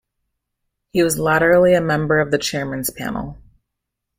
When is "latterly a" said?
1.19-1.79